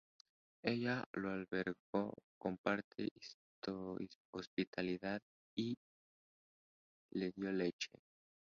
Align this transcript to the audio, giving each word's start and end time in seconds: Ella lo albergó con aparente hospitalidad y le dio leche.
Ella 0.63 1.07
lo 1.13 1.29
albergó 1.29 2.15
con 2.39 2.53
aparente 2.55 3.09
hospitalidad 4.31 5.21
y 5.55 5.75
le 7.11 7.31
dio 7.35 7.51
leche. 7.51 7.91